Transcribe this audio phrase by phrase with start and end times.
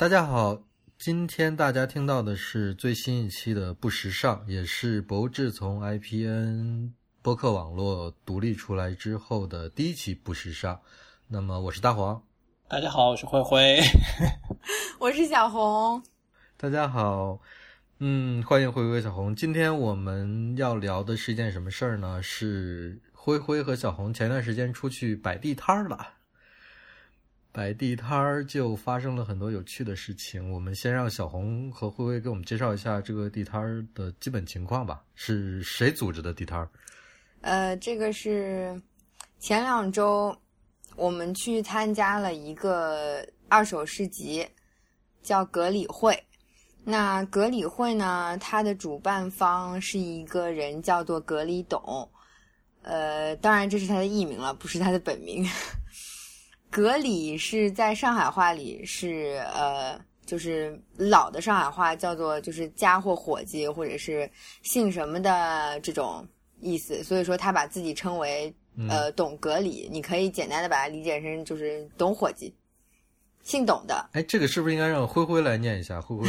[0.00, 0.58] 大家好，
[0.96, 10.80] 今天大家听到的是最新一期的不时尚，也是博智从 IPN 播客网络独立出来之后的第一期不时尚。
[11.28, 12.22] 那么我是大黄，
[12.66, 13.78] 大家好，我是灰灰，
[14.98, 16.02] 我是小红。
[16.56, 17.38] 大家好，
[17.98, 19.36] 嗯，欢迎灰灰小红。
[19.36, 22.22] 今天我们要聊的是一件什么事儿呢？
[22.22, 26.14] 是灰灰和小红前段时间出去摆地摊儿了。
[27.52, 30.52] 摆地摊儿就发生了很多有趣的事情。
[30.52, 35.02] 我们先让小红和灰灰给我们介绍一下这个地摊儿的基本情况吧。
[35.14, 36.68] 是谁组织的地摊儿？
[37.40, 38.80] 呃，这个是
[39.38, 40.36] 前两周
[40.94, 44.46] 我们去参加了一个二手市集，
[45.22, 46.16] 叫格里会。
[46.84, 52.08] 那格里会呢，它的主办方是一个人叫做格里董。
[52.82, 55.44] 呃，当然这是他的艺名了，不是他的本名。
[56.70, 64.30] 格里是在上海话里是呃，就是老的上海话叫做就是家伙伙计或者是
[64.62, 66.24] 姓什么的这种
[66.60, 68.54] 意思，所以说他把自己称为
[68.88, 72.54] 呃董格里，你可以简单的把它理解成就是董伙计，
[73.42, 74.08] 姓董的。
[74.12, 76.00] 哎，这个是不是应该让灰灰来念一下？
[76.00, 76.28] 灰灰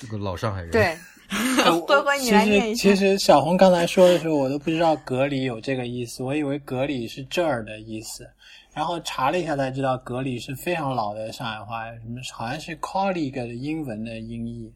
[0.00, 0.70] 这个老上海人。
[0.70, 0.96] 对，
[1.86, 2.82] 灰灰你来念一下。
[2.82, 8.28] 其实小红刚才说的时候，我都不知道格里有这个意思，我以为格里是这儿的意思。
[8.72, 14.72] 然后查了一下才知道，格里是非常老的上海话，什么好像是 colleague 的英文的音译。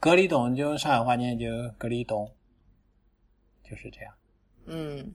[0.00, 1.46] 格里董就上海话念就
[1.78, 2.30] 格里董，
[3.68, 4.14] 就是这样。
[4.64, 5.12] 嗯，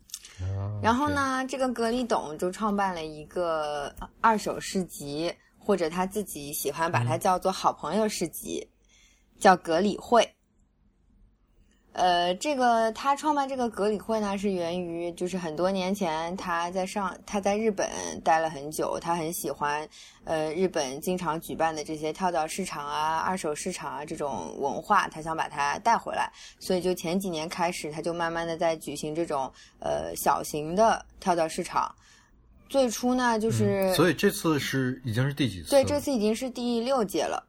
[0.81, 8.67] 然后呢，这个格里董就创办了一个二手市集，或者他自己喜欢把它叫做好朋友市集，
[9.39, 10.29] 叫格里会。
[11.97, 17.89] 呃，这个他创办这个格里会呢，是源于就是很多年前他在上他在日本
[18.23, 19.89] 待了很久，他很喜欢
[20.23, 31.91] 呃日本经常举办的这些跳蚤市场啊、二手市场啊这种文化，他想把它带回来，所以就前几年开始，他就慢慢的在举行这种呃小型的跳蚤市场。
[32.69, 35.71] 最初呢，就是所以这次是已经是第几次？
[35.71, 37.43] 对，这次已经是第六届了。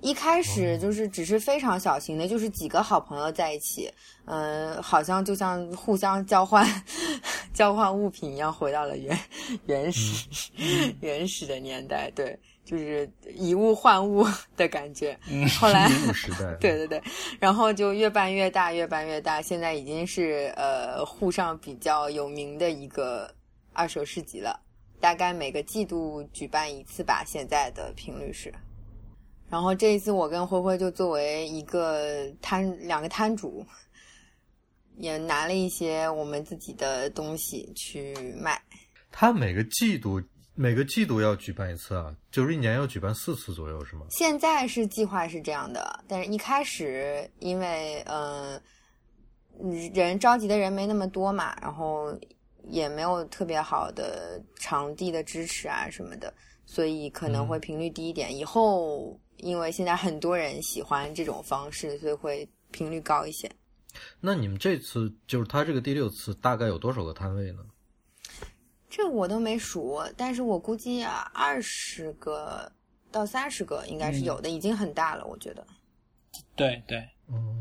[0.00, 3.90] 一开始就是只是非常小型的，就是几个好朋友在一起，
[4.26, 6.64] 嗯，好像就像互相交换
[7.52, 9.18] 交换物品一样，回到了原
[9.66, 10.28] 原始
[11.00, 14.24] 原始的年代，对，就是以物换物
[14.56, 15.18] 的感觉。
[15.58, 17.02] 后来时代，对对对，
[17.40, 23.28] 然后就越办越大，越办越大，现在已经是呃沪上比较有名的一个
[23.72, 24.60] 二手市集了，
[25.00, 28.54] 大概每个季度举办一次吧，现在的频率是。
[29.50, 33.66] 然后这一次，我跟灰灰就作为一个摊两个摊主，
[34.98, 38.60] 也拿了一些我们自己的东西去卖。
[39.10, 40.22] 他每个季度
[40.54, 44.04] 每个季度要举办一次啊，就是一年要举办四次左右，是吗？
[44.10, 48.60] 现在是计划是这样的，但是一开始因为嗯
[49.94, 52.14] 人着急的人没那么多嘛，然后
[52.64, 56.34] 也没有特别好的场地的支持啊什么的，
[56.66, 58.36] 所以可能会频率低一点。
[58.36, 59.18] 以后。
[59.38, 63.50] 因为现在很多人喜欢这种方式，所以会频率高一些。
[64.20, 67.64] 那你们这次就是他这个第六次，大概有多少个摊位呢？
[68.88, 72.70] 这我都没数，但是我估计啊，二十个
[73.10, 75.66] 到三十个应该是有的，已经很大了，我觉得。
[76.54, 77.57] 对对，嗯。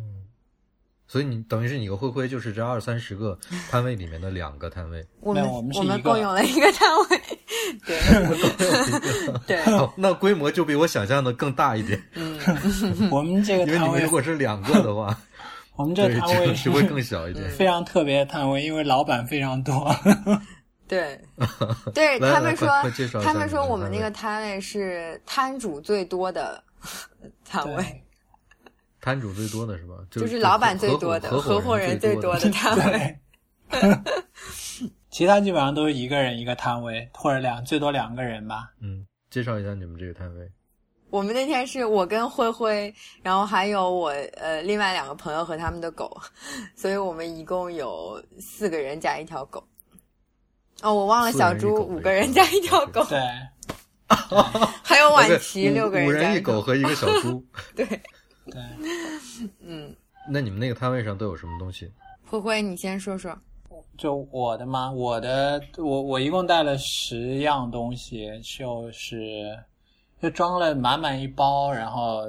[1.08, 3.38] 所以你等于是你和灰灰就是这二三十个
[3.72, 7.22] 摊位里面的两个摊位， 我们我们我们共用了一个摊位，
[7.88, 7.98] 对。
[9.48, 9.64] 对，
[9.96, 12.02] 那规模就比我想象的更大一点。
[12.14, 12.38] 嗯，
[13.10, 15.18] 我们这个摊位如果是两个的话，
[15.76, 19.96] 我们这摊位是会更小一点，非常特别的摊位，因为老板非常多。
[20.88, 21.20] 对，
[21.94, 22.70] 对他们说，
[23.22, 26.64] 他们说我们那个摊位是摊主最多的
[27.46, 28.04] 摊位。
[29.08, 29.96] 摊主最多的是吧？
[30.12, 33.20] 就是老板最多的，合伙人最多的摊位。
[35.10, 38.70] 其他基本上都是一个人一个摊位，或者两最多两个人吧。
[38.82, 40.52] 嗯，介绍一下你们这个摊位。
[41.10, 42.94] 我们那天是我跟灰灰，
[43.24, 46.20] 然后还有我呃另外两个朋友和他们的狗，
[46.76, 49.66] 所以我们一共有四个人加一条狗。
[50.82, 53.06] 哦，我忘了小猪，五个人加一条狗。
[53.06, 53.18] 对。
[54.84, 56.08] 还有晚琪，六个人。
[56.08, 57.42] 五人一狗和一个小猪。
[57.74, 57.86] 对。
[58.52, 58.62] 对，
[59.62, 59.96] 嗯，
[60.30, 61.92] 那你们那个摊位上都有什么东西？
[62.26, 63.38] 灰灰，你先说说。
[63.98, 64.92] 就我的吗？
[64.92, 69.58] 我的，我我一共带了十样东西，就是
[70.22, 72.24] 就装了满满一包，然后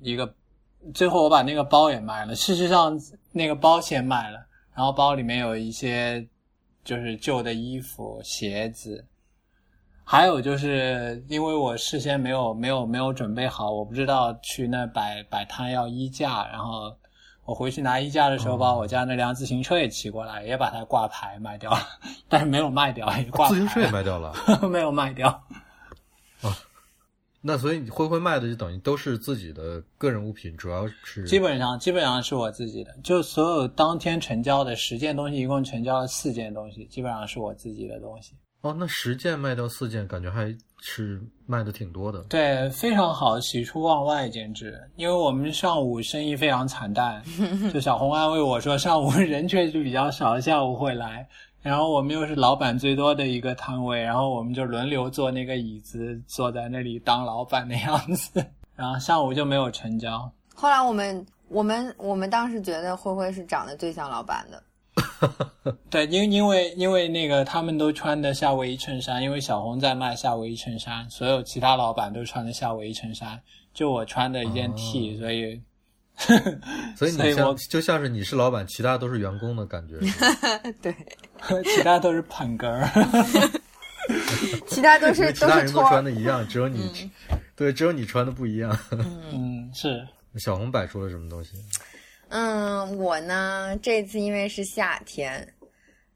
[0.00, 0.34] 一个，
[0.94, 2.34] 最后我把那个包也卖了。
[2.34, 2.98] 事实上，
[3.32, 6.26] 那个包先卖了，然后包里面有一些
[6.84, 9.04] 就是旧的衣服、鞋子，
[10.08, 16.96] 还有就是因为我事先没有没有没有准备好，我不知道去那摆摆摊要衣架，然后
[17.44, 21.78] 我回去拿衣架的时候，把我家那辆自行车也骑过来，也把它挂牌卖掉了，
[22.30, 24.32] 但是没有卖掉，也挂牌自行车也卖掉了。
[24.70, 25.28] 没有卖掉。
[26.40, 26.54] 啊
[27.40, 38.34] 那所以你灰灰卖的就等于都是自己的个人物品，主要是基本上基本上是我自己的，就所有当天成交的十件东西，一共成交了四件东西，基本上是我自己的东西。
[38.66, 42.20] 哦，那十件卖掉四件，感觉还是卖的挺多的。
[42.24, 44.76] 对，非常好，喜出望外，简直！
[44.96, 47.22] 因为我们上午生意非常惨淡，
[47.72, 51.26] 就小红安慰我说，上午人确实比较少，下午会来。
[51.62, 58.44] 然后我们又是老板最多的一个摊位，然后我们就轮流坐那个椅子，坐在那里当老板的样子。
[58.74, 60.30] 然后上午就没有成交。
[60.54, 64.62] 后来我们我们我们当时觉得灰灰是长得最像老板的。
[65.90, 73.40] 对，因因为因为那个他们都穿的夏威夷衬衫，因为小红在卖夏威夷衬衫，所有其他老板都穿的夏威夷衬衫，
[73.74, 75.60] 就我穿的一件 T，、 所以
[76.96, 79.98] 所以你像所以我就像是你是老板，其他都是员工的感觉。
[80.80, 80.94] 对，
[81.64, 82.88] 其他都是捧哏儿。
[84.66, 85.82] 其他都是其他人都。
[85.88, 87.10] 穿的一样，只有你，
[87.54, 88.78] 对，只有你穿的不一样。
[89.32, 90.06] 嗯，是
[90.36, 91.50] 小红摆出了什么东西？
[92.28, 95.46] 嗯，我呢这次因为是夏天，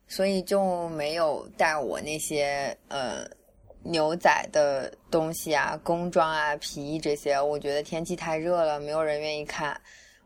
[0.08, 3.24] 所以就没有带我那些呃
[3.82, 7.40] 牛仔的东西啊、工装啊、皮衣这些。
[7.40, 9.80] 我觉得天气太热了，没有人愿意看。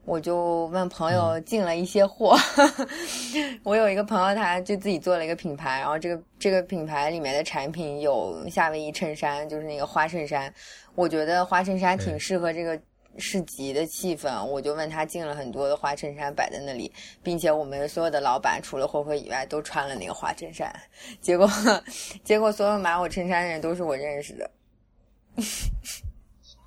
[0.06, 2.36] 我就问朋友进了一些货，
[3.64, 10.52] 我有一个朋友，他就自己做了一个品牌，然后这个这个品牌里面的产品有夏威夷衬衫，就是那个花衬衫，
[10.94, 12.78] 我觉得花衬衫挺适合这个
[13.18, 20.74] 市集的气氛，我就问他进了很多的花衬衫摆在那里，并且我们所有的老板除了慧慧以外都穿了那个花衬衫，
[21.20, 21.48] 结果
[22.24, 24.50] 结果所有买我衬衫的人都是我认识的，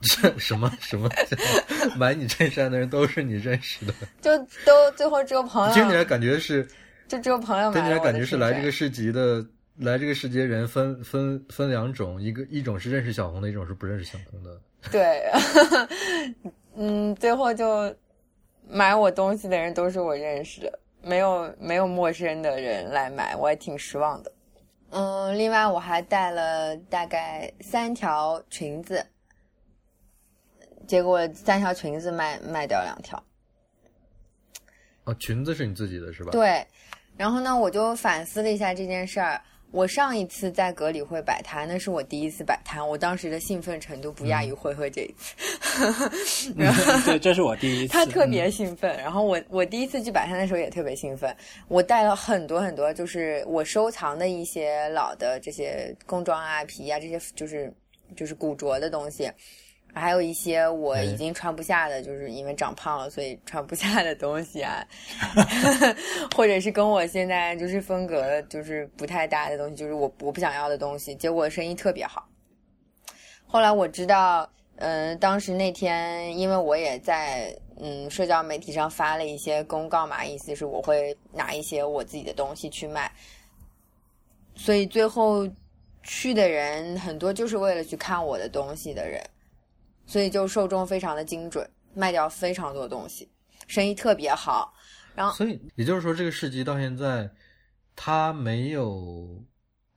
[0.01, 1.09] 这什么什么？
[1.97, 6.67] 买你衬衫的人都是你认识的，就都最后只有朋友，听起来感觉是，
[7.07, 9.45] 就只有朋友听起来感觉是来这个市集的，
[9.77, 14.61] 来这个市集的人分分分两种，一个一种是认识小红的，一种是不认识小红的。
[14.87, 15.31] 衫 对，
[16.75, 17.95] 嗯，最后就
[18.67, 24.31] 买我东西的人都是我认识的，没有没有陌生的人来买，我也挺失望的。
[24.89, 29.05] 嗯，另外我还带了大概三条裙子，
[30.87, 33.21] 结果三条裙子卖卖掉两条。
[35.03, 36.31] 哦，裙子是你自己的是吧？
[36.31, 36.65] 对，
[37.17, 39.41] 然后呢，我就反思了一下这件事儿。
[39.71, 46.53] 我上一次在格里会摆摊，那是我第一次摆摊，我当时的兴奋程度不亚于慧慧这一次。
[47.05, 47.91] 对，这是我第一次。
[47.93, 51.35] 他特别兴奋，然后我我第一次去摆摊的时候也特别兴奋，
[51.67, 57.71] 我带了很多很多，就是我收藏的一些老的这些工装啊、皮啊这些，就是
[58.15, 59.29] 就是古着的东西，
[59.93, 64.85] 还有一些我已经穿不下的，就是因为长胖了所以穿不下的东西啊，
[66.35, 72.27] 或者是跟我现在就是风格就是不太搭的东西，就是我我不想要的东西，结果生意特别好。
[73.45, 74.49] 后来我知道。
[74.79, 83.11] 嗯，当时那天，因为我也在嗯社交媒体上发了一些公告嘛，意思是我会拿一些我自己的东西去卖，
[84.53, 85.49] 所以最后
[86.03, 89.19] 去的人很多就是为了去看我的东西的人，
[90.07, 93.29] 所以就受众非常的精准，卖掉非常多东西，
[93.67, 94.73] 生意特别好。
[95.13, 97.29] 然后，所以也就是说，这个市集到现在，
[97.95, 99.43] 它没有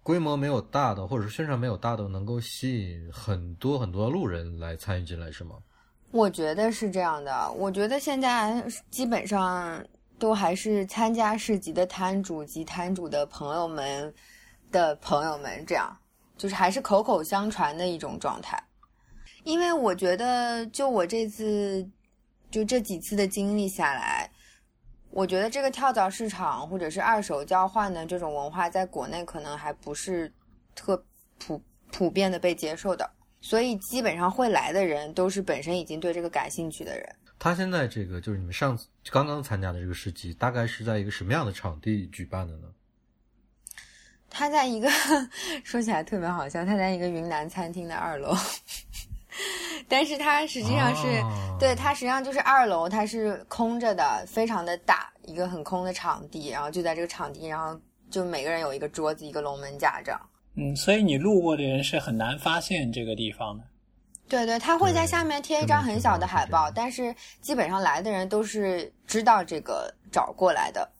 [0.02, 5.56] 规模没有大的，或者是宣传没有大的，能够吸引很多很多路人来参与进来，是吗？
[6.10, 9.80] 我觉得是这样的，我觉得现在基本上
[10.18, 14.12] 都还是参加市集的摊主及摊主的朋友们
[14.72, 15.96] 的朋友们，这样
[16.36, 18.60] 就是还是口口相传的一种状态。
[19.44, 21.88] 因为我觉得，就我这次
[22.50, 24.30] 就这几次的经历下来，
[25.10, 30.32] 我觉得这个跳蚤市场或者是二手交换的这种文化，在国内可能还不是
[30.74, 31.02] 特
[31.38, 33.10] 普普遍的被接受的。
[33.40, 37.16] 所以基本上会来的人都是本身已经对这个感兴趣的人。
[37.38, 42.68] 他现在这个就是你们上次刚刚参加的这个市集，大概是在一个什么样的场地举办的呢？
[44.28, 44.90] 他在一个
[45.64, 48.36] 说起来特别好笑，他在一个云南餐厅的二楼，
[49.88, 57.78] 但是它实际上是、哦对它实际上就是二楼，它是空着的，非常的大，一个很空的场地，然后就在这个场地，然后
[58.10, 60.18] 就每个人有一个桌子，一个龙门架这样。
[60.54, 63.64] 嗯，所以你路过的人是很难发现这个地方的。
[64.26, 70.90] 对对，他会在下面贴一张很小的海报，但是基本上来的人都是知道这个找过来的。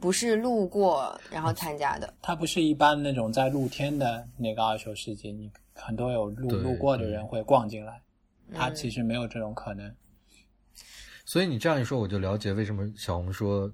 [0.00, 2.14] 不是路过然后参加的。
[2.22, 8.00] 它不是一般那种在露天的那个二手世界，你很多有路路过的人会逛进来，
[8.54, 9.94] 它嗯其实没有这种可能。
[11.24, 13.72] 所以你这样一说，我就了解为什么小红说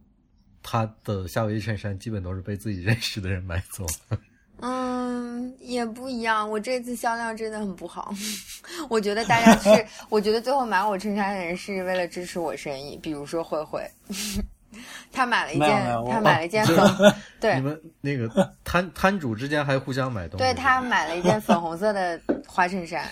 [0.63, 3.87] 他的夏威夷衬衫基本都是被自己认识的人买走。
[4.61, 6.51] 嗯，也不一样。
[6.51, 8.15] 我这次销量真的很不好。
[8.89, 13.87] 我觉得大家是， 我觉得最后买我衬衫的人是为了支持我生意，比如说慧慧，
[15.13, 15.69] 他买了一件
[16.11, 18.29] 他买了一件哦粉，对 你们那个
[18.65, 23.05] 摊摊主之间还互相买东西，对他买了一件粉红色的花衬衫。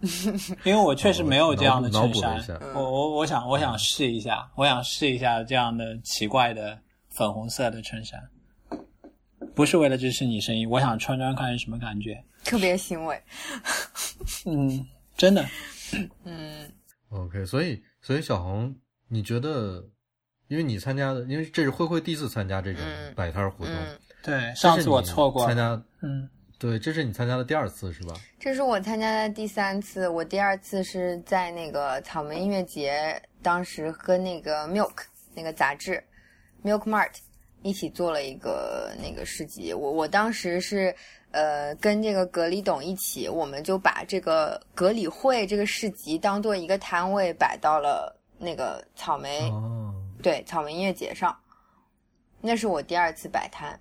[0.64, 6.78] 因为我确实没有这样的衬衫我我我想我想试一下，我想试一下这样的奇怪的
[7.10, 8.20] 粉红色的衬衫，
[9.54, 12.22] 不是为了支持你生意，我想穿穿看是什么感觉。
[12.44, 13.22] 特别欣慰，
[14.46, 14.84] 嗯，
[15.16, 15.46] 真的，
[16.24, 16.68] 嗯
[17.10, 18.74] OK，所以所以小红，
[19.06, 19.84] 你觉得，
[20.52, 26.28] 因为你参加的，因为这是慧慧第一次参加这种嗯摆摊活动，嗯，对，上次我错过了，参加，嗯，
[26.58, 28.14] 对，这是你参加的第二次是吧？
[28.38, 34.92] 这是我参加的第三次，我第二次是在那个草莓音乐节，当时跟那个 Milk
[35.34, 36.04] 那个杂志
[36.62, 37.12] Milk Mart
[37.62, 39.72] 一起做了一个那个市集。
[39.72, 40.94] 我我当时是
[41.30, 51.36] 呃跟这个格里董一起，我们就把这个格里会这个市集当做一个摊位摆到了那个草莓、哦，对草莓音乐节上。
[52.40, 53.78] 那是我第二次摆摊，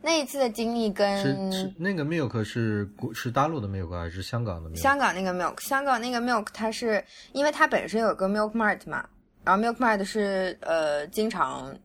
[0.00, 4.80] 那一次的经历跟是是那个 Milk 是是大陆的 Milk 还是香港的 Milk？
[4.80, 9.06] 香港那个 milk，香港那个 milk，它是因为它本身有个 milk mart 嘛，
[9.44, 11.76] 然后 milk mart 是呃经常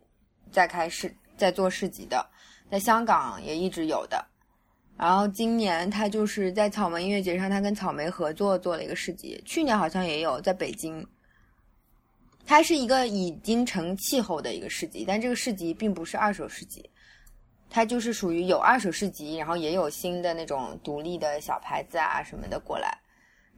[0.50, 2.26] 在开市在做市集的，
[2.72, 4.24] 在香港也一直有的。
[4.96, 11.06] 然后今年它就是在草莓音乐节上，它跟草莓合作做了一个市集，去年好像也有在北京。
[12.46, 16.88] 它是一个已经成气候的一个市集，但这个市集并不是二手市集，
[17.70, 22.98] 它就是属于有二手市集，然后也有新的那种独立的小牌子啊什么的过来，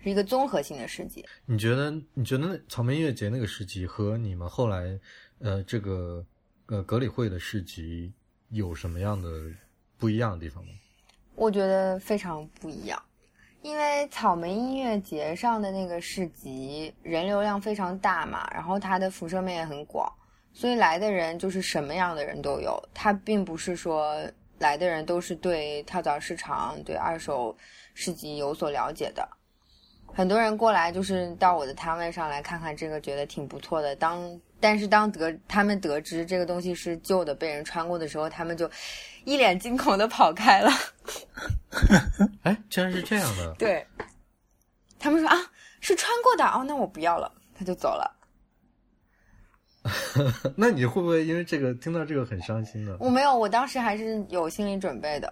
[0.02, 1.26] 是一个综合性的市集。
[1.46, 5.00] 你觉得你觉得那草莓音乐节那个市集和你们后来
[5.40, 6.26] 呃这个
[6.68, 8.14] 呃格里会的市集
[8.50, 9.30] 有什么样的
[9.98, 10.72] 不一样的地方吗？
[11.36, 13.02] 我觉得非常不一样，
[13.66, 20.08] 因为草莓音乐节上的那个市集人流量非常大嘛，然后它的辐射面也很广，
[20.54, 22.80] 所以来的人就是什么样的人都有。
[22.94, 24.16] 它并不是说
[24.60, 27.58] 来的人都是对跳蚤市场、对二手
[27.96, 29.28] 市集有所了解的。
[30.14, 33.96] 很多人过来就是到我的摊位上来看看这个，觉得挺不错的。
[33.96, 38.70] 当但是当得他们得知这个东西是旧的，被人穿过的时候，他们就
[39.26, 40.72] 一脸惊恐的跑开了。
[42.44, 43.86] 哎，竟然是这样的，对，
[44.98, 45.36] 他们说啊，
[45.82, 48.16] 是穿过的哦，那我不要了，他就走了。
[50.56, 52.96] 那你会不会因为这个听到这个很伤心呢？
[53.00, 55.32] 我没有，我当时还是有心理准备的。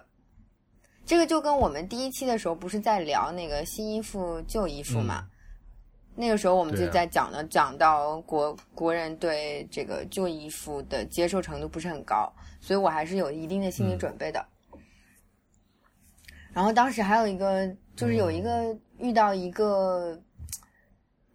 [1.06, 5.26] 这个就跟我们第一期的时候不是在聊那个新衣服、旧衣服嘛？
[6.16, 14.46] 那个时候我们就在讲呢，讲到国国人对这个旧衣服的接受程度不是很高，所以我还是有一定的心理准备的。
[16.52, 20.16] 然后当时还有一个，就是有一个遇到一个，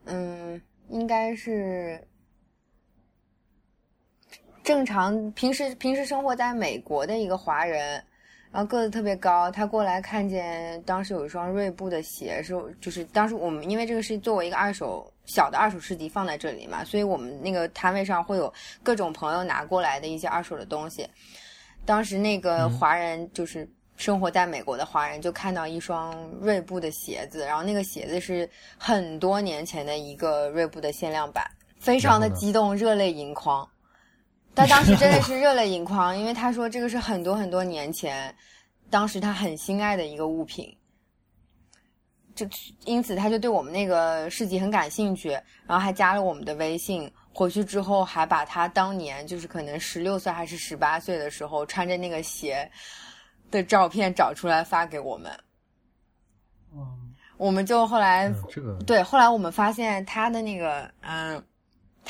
[0.05, 2.01] 嗯，应该是
[4.63, 8.01] 正常平时平时生活在美国的一个华人，
[8.51, 18.51] 然后个子特别高，他过来看见当时有一双锐步的鞋，是就是当时我们因为这个是作为一个二手小的二手市集放在这里嘛，所以我们那个摊位上会有
[18.81, 21.07] 各种朋友拿过来的一些二手的东西。
[21.85, 31.45] 当时那个华人就是生活在美国的华人，就看到一双锐步的鞋子，然后那个鞋子是很多年前的一个锐步的限量版，
[31.79, 33.67] 非常的激动，热泪盈眶。
[34.59, 38.35] 他当时真的 是热泪盈眶，因为他说这个是很多很多年前，
[38.89, 40.75] 当时他很心爱的一个物品，
[42.35, 42.45] 就
[42.83, 45.29] 因此他就对我们那个市集很感兴趣，
[45.65, 47.09] 然后还加了我们的微信。
[47.31, 52.69] 回去之后还把他当年就是可能十六岁还是十八岁的时候穿着那个鞋
[53.49, 55.31] 的照片找出来发给我们。
[56.73, 61.41] 嗯，我们就后来嗯，这个对，后来我们发现他的那个，嗯，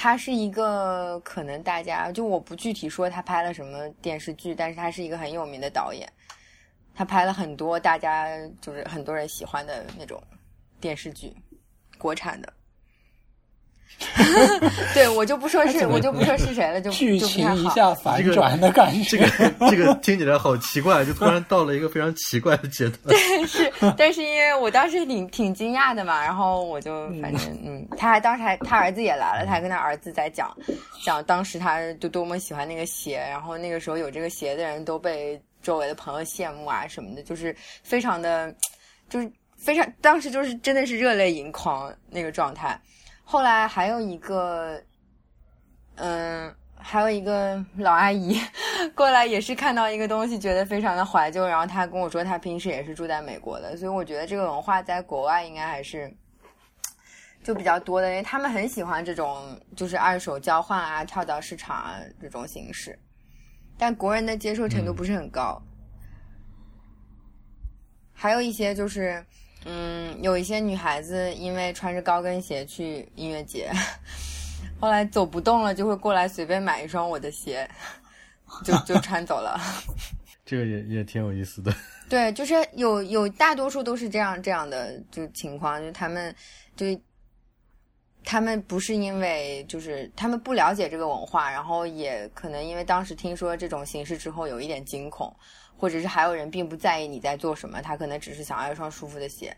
[0.01, 6.09] 他是一个可能大家就我不具体说他拍了什么电视剧，但是他是一个很有名的导演，
[6.95, 10.23] 他拍了很多大家就是很多人喜欢的那种
[10.79, 11.35] 电视剧，
[11.97, 12.53] 国产的。
[14.93, 17.19] 对我就不说是，我就不说是谁了，就剧。
[17.19, 19.17] 情一下反转的感觉。
[19.17, 23.15] 这个这个听起来好奇怪，就突然到了一个非常奇怪的阶段。
[23.45, 30.55] 是，但是因为我当时挺挺惊讶的嘛，然后我就反正嗯，他还当时还他儿子也来了，他还跟他儿子在讲
[31.03, 38.53] 讲当时他就多么喜欢那个鞋，然后那个时候有这个鞋的人都被周围的朋友羡慕啊什么的，就是非常的，
[39.09, 42.79] 就是非常当时就是真的是热泪盈眶那个状态。
[43.31, 44.81] 后来还有一个，
[45.97, 46.55] 嗯。
[46.81, 48.39] 还有一个老阿姨
[48.95, 51.45] 过来，也是看到一个东西，觉得非常的怀旧。
[51.45, 56.09] 然后她跟我说，她平时也是住在美国的，所以我觉得这个文化在国外应该还是
[57.43, 62.97] 就比较多的，因为他们很喜欢这种就是二手交换啊、跳蚤市场啊这种形式，
[63.77, 65.61] 但国人的接受程度不是很高。
[68.13, 69.21] 还有一些就是，
[69.65, 73.71] 嗯，有一些女孩子因为穿着高跟鞋去音乐节。
[74.79, 77.69] 后来走不动了，就会过来随便买一双我的鞋，
[78.63, 79.59] 就就穿走了。
[80.45, 81.73] 这个也也挺有意思的。
[82.09, 86.33] 对，就是有有大多数都是这样这样的就情况，就他们
[86.75, 86.87] 就
[88.23, 95.35] 他们不是因为就是他们不了解这个文化，然后也可能因为当时听说这种形式之后有一点惊恐，
[95.77, 99.55] 或者是还有人并不在意你在做什么，他可能只是想要一双舒服的鞋。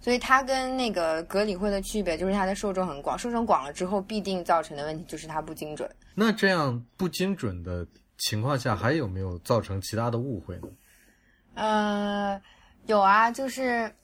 [0.00, 5.88] 所以它跟那个格里会的区别就是它的受众很广，受众广了之后必定造成的问题就是它不精准。
[6.12, 7.86] 那这样不精准的
[8.18, 10.68] 情况下，还有没有造成其他的误会呢？
[11.54, 12.42] 呃，
[12.86, 13.94] 有啊，就是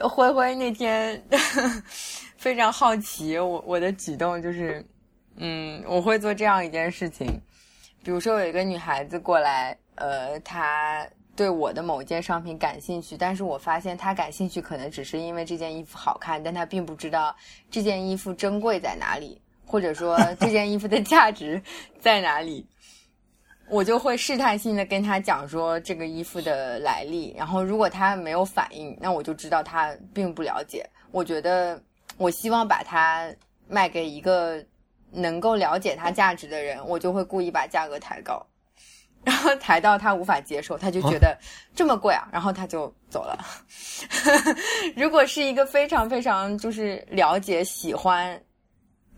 [0.00, 1.22] 灰灰那天
[2.36, 4.84] 非常好奇我我的举动，就是
[5.36, 7.26] 嗯，我会做这样一件事情，
[8.02, 11.06] 比如说有一个女孩子过来，呃，她。
[11.36, 17.36] 对我的某一件商品感兴趣，但是我发现她感兴趣可能只是因为这件衣服好看，但她并不知道
[17.70, 21.62] 这件衣服珍贵在哪里，或者说这件衣服的价值
[22.00, 22.66] 在哪里。
[23.68, 30.88] 我就会试探性的跟他讲说这个衣服的来历，然后如果他没有反应，那我就知道他并不了解。
[31.10, 31.80] 我觉得
[32.16, 33.28] 我希望把它
[33.68, 34.64] 卖给一个
[35.10, 38.44] 能够了解它价值的人，我就会故意把价格抬高。
[39.26, 41.36] 然后抬到他无法接受，他就觉得
[41.74, 43.36] 这么贵啊，然后他就走了。
[44.94, 48.40] 如果是一个非常非常就是了解喜欢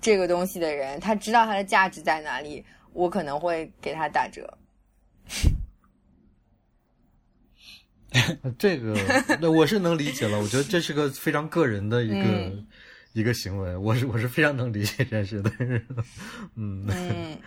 [0.00, 2.64] 这个东西的人，他知道它的价值在哪里，
[2.98, 4.58] 我可能会给他打折。
[8.58, 8.94] 这个
[9.40, 12.52] 那我是能理解了，我觉得这是个非常个人的一个
[13.12, 15.52] 一个行为，我是我是非常能理解这件事的。
[16.56, 17.38] 嗯嗯，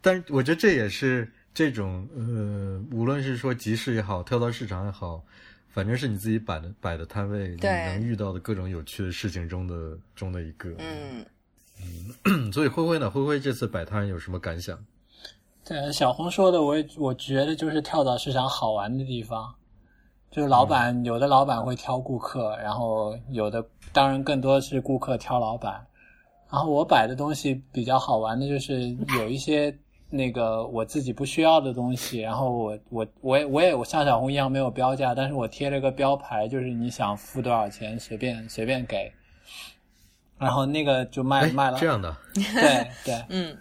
[0.00, 1.28] 但是我觉得这也是。
[1.54, 5.24] 这种呃，无论是说集市也好，跳蚤市场也好，
[5.68, 10.74] 反正是你自己摆的摆的摊位，你能遇到的各种有趣的事情中的中的一个。
[10.78, 11.24] 嗯
[12.24, 13.10] 嗯， 所以灰灰呢？
[13.10, 14.78] 灰灰这次摆摊有什么感想？
[15.64, 19.54] 对小红说的，我也我觉得就是跳蚤市场好玩的地方，
[20.30, 25.84] 就是老板有的老板会挑顾客，然后有的当然更多是顾客挑老板。
[26.50, 29.76] 然后我摆的东西比较好玩的就是有一些。
[30.10, 39.12] 那个我自己不需要的东西，然后我我我也我也我像小红一样没有标价，但是我贴了个标牌，就是你想付多少钱随便随便给，
[40.38, 43.56] 然后那个就卖卖了这样的，对对， 嗯，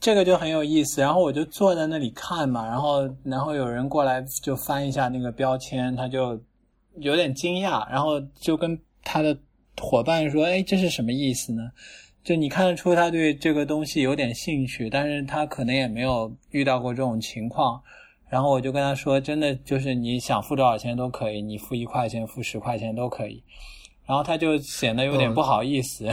[0.00, 1.00] 这个就很有意思。
[1.00, 6.38] 然后我就坐在那里看嘛，然后然后有人过来就翻一下那个标签，他就
[6.96, 9.36] 有点惊讶，然后就跟他的
[9.80, 11.70] 伙伴说：“哎，这是什么意思呢？”
[12.24, 17.80] 就你看得出他对这个东西有点兴趣，但是他可能也没有遇到过这种情况。
[18.30, 23.42] 然后我就跟他说：“真的就是你想付多少钱都可以，你付一块钱、付十块钱都可以。”
[24.06, 26.06] 然后他就显得有点不好意思。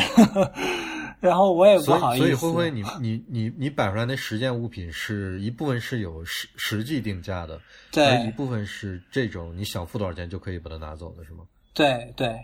[1.19, 2.25] 然后我也不好意思。
[2.25, 7.59] 所以灰灰，你你你你摆出来那十件物品是一部分是有实实际定价的，
[7.91, 11.43] 对，一部分是这种你想付多少钱就可以把它拿走的是吗？
[11.73, 12.35] 对对，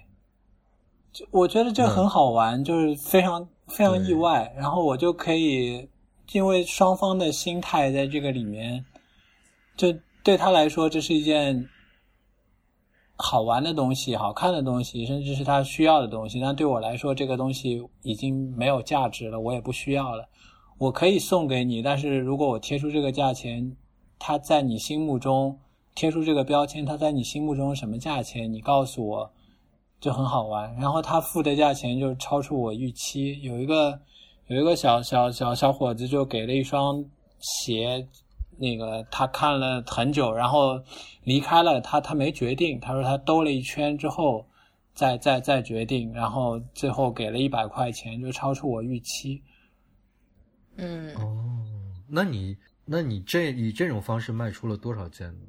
[1.11, 3.47] 就我觉得这很好玩，就是非常。
[3.67, 5.85] 非常意外，然后我就可以，
[6.31, 8.81] 因为双方的心态在这个里面，
[9.75, 11.67] 就对他来说这是一件
[13.17, 16.39] 好玩的东西、好看的东西，甚至是他需要的东西。
[16.39, 20.27] 但对我来说，这个东西已经没有价值了，我也不需要了。
[20.77, 23.75] 我可以送给你，但是如果我贴出这个价钱，
[24.17, 25.57] 他在你心目中
[25.95, 28.51] 贴出这个标签，他在你心目中什么价钱？
[28.51, 29.31] 你告诉我。
[29.99, 33.41] 就很好玩，然后他付的价钱就超出我预期。
[33.41, 33.99] 有一个
[34.45, 37.03] 有一个小小小小伙子就给了一双
[37.39, 38.07] 鞋，
[38.57, 40.81] 那个他看了很久，然后
[41.23, 41.79] 离开了。
[41.81, 44.45] 他他没决定，他说他兜了一圈之后
[44.93, 49.41] 再再再决定，然后最后给了一百块钱，就超出我预期。
[50.75, 51.55] 嗯，哦，
[52.07, 55.45] 那你那你这以这种方式卖出了多少件呢？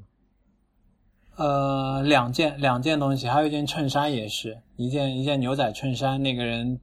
[1.36, 6.80] 呃，两件两件东西，还有一件衬衫也是一件一件牛仔衬衫，那个人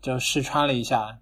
[0.00, 1.18] 就试穿了一下，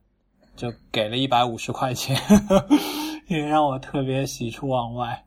[0.54, 2.16] 就给了一百五十块钱，
[3.32, 5.24] 也让我特别喜出望外。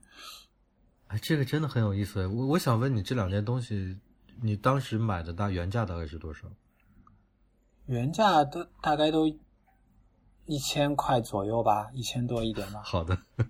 [1.07, 2.25] 哎，这个真的很有意思。
[2.27, 3.97] 我我想问你，这两件东西，
[4.41, 6.47] 你当时买的大原价大概是多少？
[7.85, 9.27] 原价都大概都
[10.45, 12.81] 一千块左右吧，一千多一点吧。
[12.83, 13.15] 好的，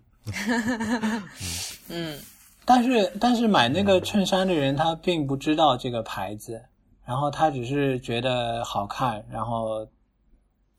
[1.87, 2.19] 嗯，
[2.65, 6.61] 但是但是买那个衬衫的人他并不知道这个牌子，
[7.05, 9.87] 然后他只是觉得好看，然后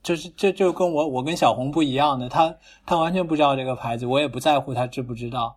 [0.06, 5.56] 就是这就跟我我跟小红不一样的，他他完全不知道这个牌子，我也不在乎他知不知道，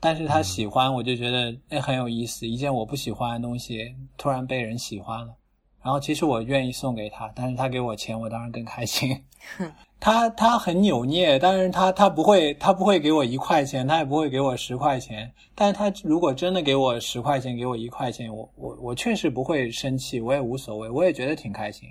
[0.00, 5.34] 但是他喜欢，我就觉得哎很有意思，一件我不喜欢的东西突然被人喜欢了，
[5.82, 9.14] 然后其实我愿意送给他，但是他给我钱，我当然更开心。
[10.00, 15.30] 他他很扭捏，但是他他不会他不会给我一块钱，他也不会给我十块钱。
[15.54, 21.86] 但是他如果真的给我十块钱，给我一块钱，我我我确实不会生气，我也无所谓，我也觉得挺开心。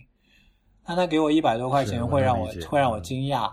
[0.90, 3.48] 但他给我一百多块钱，会让我我会让我嗯惊讶。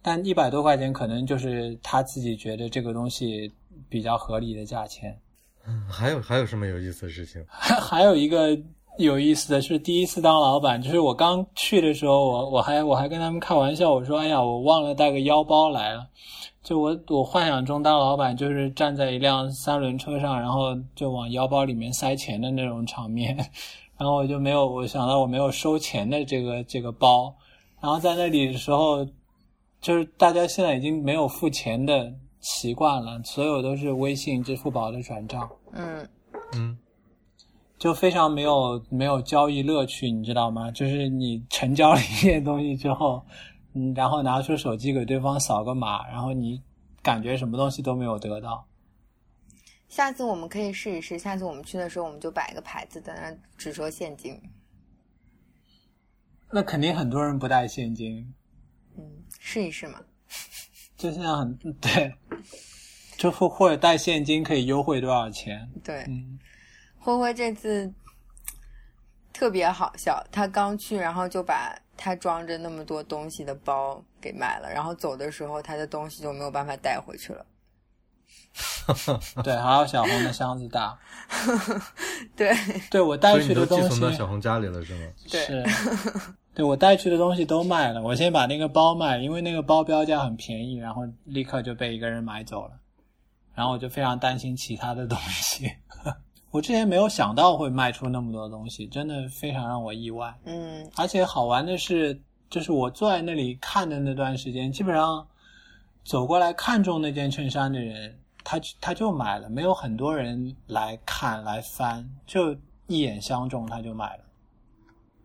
[0.00, 3.52] 但一百多块钱可能就是他自己觉得这个东西
[3.90, 5.20] 比较合理的价钱。
[5.66, 7.44] 嗯 还有还有什么有意思的事情？
[7.52, 8.58] 还有一个
[8.96, 16.06] 有意思的是，第一次当老板，就是我刚去的时候，我我还我还跟他们开玩笑，我说：“哎呀，我忘了带个腰包来了。”
[16.64, 23.36] 就我我幻想中当老板就是站在一辆三轮车上，然后就往腰包里面塞钱的那种场面，
[24.04, 27.34] 然后我就没有我想到我没有收钱的这个这个包，
[27.80, 29.02] 然后在那里的时候，
[29.80, 35.48] 就是大家现在已经没有付钱的习惯了，所有都是微信、支付宝的转账。
[35.72, 36.06] 嗯，
[36.54, 36.76] 嗯，
[37.78, 40.70] 就非常没有没有交易乐趣，你知道吗？
[40.70, 43.22] 就是你成交了一些东西之后，
[43.72, 46.60] 嗯，然后拿出手机给对方扫个码，然后你
[47.00, 48.62] 感觉什么东西都没有得到。
[49.94, 51.16] 下次我们可以试一试。
[51.16, 54.42] 下次我们去的时候，我们就摆一个牌子，在那只收现金。
[56.50, 58.34] 那肯定很多人不带现金，
[58.98, 60.00] 嗯，试一试嘛。
[60.98, 62.12] 就像很 对，
[63.16, 65.70] 就或或者带现金可以优惠多少钱？
[65.84, 66.40] 对，嗯，
[66.98, 67.94] 灰灰这次
[69.32, 77.46] 特别好笑，他刚去，然后就把他装着那么多东西的包给卖了，然后走的时候，他的东西就没有办法带回去了。
[79.42, 80.96] 对，还有小红的箱子大。
[82.36, 82.54] 对，
[82.90, 85.00] 对我带去的东西寄送到小红家里了是吗？
[85.30, 85.64] 对是，
[86.54, 88.02] 对我带去的东西都卖了。
[88.02, 92.72] 我先把那个包卖了，因为那个包标价很便宜，然后立刻就被一个人买走了。
[93.54, 95.70] 然后我就非常担心其他的东西。
[96.50, 100.32] 我之前没有想到会卖出那么多东西，真的非常让我意外。
[100.44, 105.26] 嗯而且好玩的是，就是我坐在那里看的那段时间，基本上
[106.04, 112.54] 走过来看中那件衬衫的人，他他就买了，没有很多人来看来翻，就
[112.86, 114.24] 一眼相中他就买了，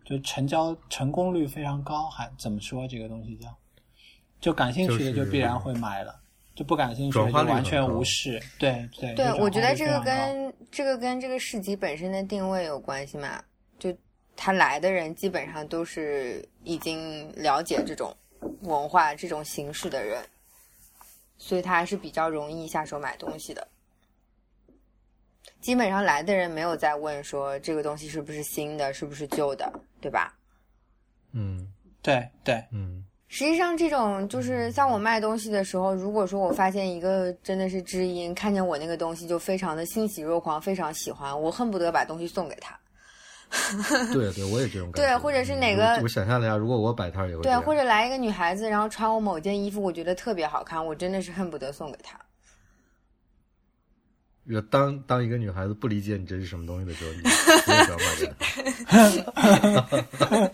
[0.05, 3.53] 就成交成功率非常高，还怎么说这个东西叫？
[4.39, 6.17] 就感兴趣的就就是必然会买了，
[6.55, 8.41] 就不感兴趣的就完全无视。
[8.57, 13.43] 对对对，我觉得这个个跟这个跟这个市集本身的定位有关系嘛。
[13.77, 13.93] 就
[14.37, 18.15] 他来的人基本上都是已经了解这种
[18.61, 20.23] 文化、这种形式的人，
[21.39, 23.67] 所以他还是比较容易下手买东西的。
[25.59, 30.37] 基本上来的人没有在问说这个东西是不是新的，是不是旧的，对吧？
[31.31, 31.67] 嗯
[32.01, 42.79] 对对嗯，实际上，这种就是像我卖东西的时候，如果说我发现一个真的是知音，看见我那个东西就非常的欣喜若狂，非常喜欢，我恨不得把东西送给他。
[44.13, 45.01] 对对，我也这种感觉。
[45.01, 52.19] 对或者是哪嗯个我我想象了一下，如果我摆摊儿也会对，或者来一个女孩子，然后穿我某件衣服，我觉得特别好看，我真的是恨不得送给她。
[54.49, 57.21] 就当当一个女孩子不理解你这是什么东西的时候，你
[57.65, 58.27] 不要买给
[58.87, 60.51] 她。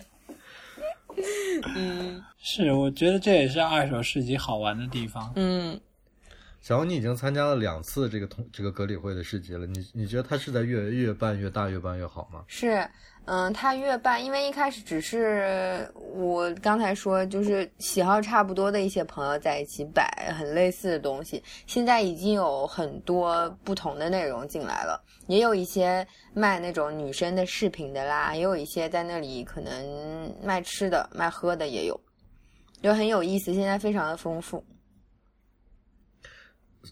[1.74, 5.32] 嗯是，我觉得这也是二手市集好玩的地方。
[5.36, 5.80] 嗯，
[6.66, 12.42] 小欧，你已经参加了两次这个同这个格里会的市集了，你你觉得它是在越越办越大，越办越好吗？
[12.48, 12.84] 是，
[13.26, 32.00] 嗯，他越办，因为一开始只是我刚才说，就是喜好差不多的一些朋友在一起摆很类似的东西，现在已经有很多不同的内容进来了，也有一些卖那种女生的饰品的啦，也有一些在那里可能卖吃的、卖喝的也有，
[32.82, 34.64] 就很有意思，现在非常的丰富。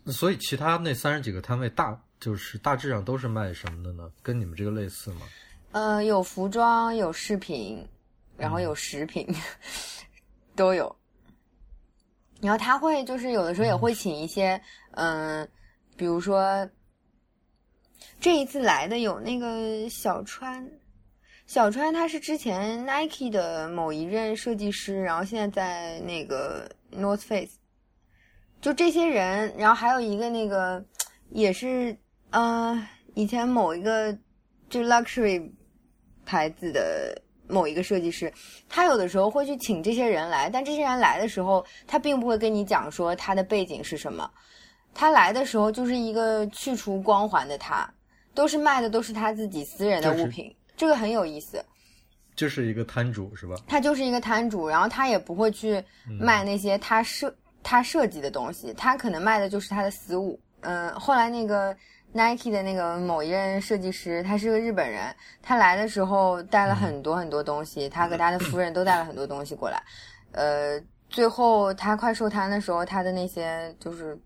[0.06, 4.10] 所以其他那三十几个摊位大就是大致上都是卖什么的呢？
[4.22, 5.22] 跟你们这个类似吗？
[5.72, 7.86] 呃，有服装，有饰品，
[8.36, 9.26] 然后有食品，
[10.54, 10.94] 都有。
[12.40, 14.60] 然后他会就是有的时候也会请一些，
[14.92, 15.48] 嗯、
[15.96, 16.68] 比如说
[18.20, 20.70] 这一次来的有那个小川，
[21.46, 27.56] 小川他是之前 Nike 的某一任设计师，然后现在在那个 North Face，
[28.64, 30.82] 就这些人，然后还有一个那个
[31.28, 31.94] 也是，
[32.30, 34.10] 呃，以前某一个
[34.70, 35.46] 就 luxury
[36.24, 37.14] 牌子的
[37.46, 38.32] 某一个设计师，
[38.66, 44.30] 他有的时候会去请这些人来，但这些人来的时候，他并不会跟你讲说他的背景是什么，
[44.94, 47.86] 他来的时候就是一个去除光环的他，
[48.32, 51.62] 都是卖的都是他自己私人的就是物品，这个很有意思。
[52.34, 53.56] 就是一个摊主是吧？
[53.68, 55.84] 他就是一个摊主，然后他也不会去
[56.18, 57.32] 卖那些他设、
[57.64, 60.38] 他设计的东西，他可能卖的就是他的私物。
[60.60, 61.76] 嗯、后来那个
[62.12, 69.82] Nike 的那个某一任设计师，他是个日本人，他来的时候带了很多很多东西，他和他的夫人都带了很多东西过来。
[70.32, 74.18] 呃，最后他快收摊的时候，他的那些就是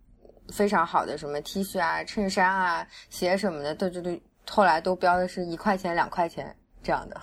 [0.53, 7.21] 非常好的什么 T 恤啊、衬衫啊、鞋什么的，都都都后来都标的是一块钱、两块钱这样的。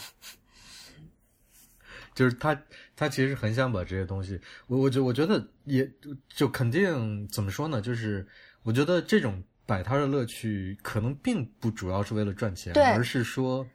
[2.16, 2.60] 就是他，
[2.98, 7.80] 他其实很想把这些东西，我我觉我觉得也就就肯定怎么说呢？
[7.80, 8.28] 就是
[8.64, 13.66] 我觉得这种摆摊的乐趣，可能并不主要是为了赚钱，而是说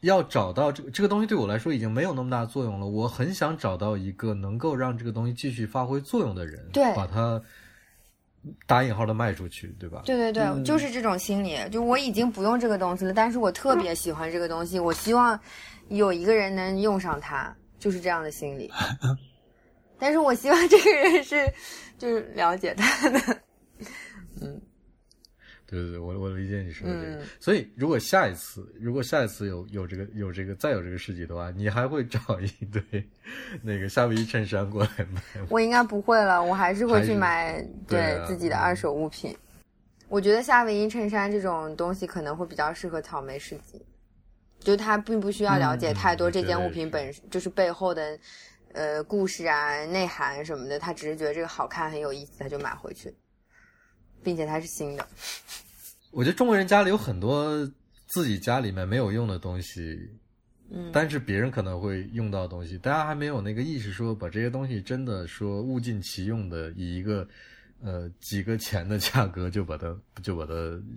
[0.00, 2.86] 要找到这个这个东西对我来说已经没有那么大作用了。
[2.86, 7.40] 我很想找到一个能够让这个东西继续发挥作用的人，对把它
[8.66, 10.02] 打引号的卖出去，对吧？
[10.04, 11.56] 对对对，嗯就是这种心理。
[11.70, 15.38] 就我已经不用这个东西了，但是我特别喜欢这个东西，我希望
[15.88, 18.70] 有一个人能用上它，就是这样的心理。
[19.98, 21.52] 但是我希望这个人是，
[21.98, 23.18] 就是了解他的。
[24.40, 24.60] 嗯
[25.70, 27.16] 对对对，我我理解你说的这个。
[27.16, 32.82] 嗯所以，如果下一次，如果下一次有有这个有这个再有这个市集的话，你还会找一堆
[33.60, 35.48] 那个夏威夷衬衫过来卖吗？
[35.50, 39.36] 我应该不会了，我还是会去买对啊自己的二手物品。
[40.08, 43.84] 我觉得夏威夷衬衫这种东西可能会比较适合草莓市集，
[44.60, 48.18] 就他并不需要了解嗯太多这件物品本就是背后的
[48.74, 53.14] 呃故事啊、内涵什么的，他只是觉得这个好看很有意思，他就买回去，
[54.22, 55.06] 并且它是新的。
[56.10, 57.70] 我觉得中国人家里有很多
[58.06, 59.98] 自己家里面没有用的东西，
[60.70, 67.26] 嗯，但是别人可能会用到的东西，大家还没有那个意识，说把这些东西真的说物尽其用的，以一个
[67.82, 70.52] 呃几个钱的价格就把它就把它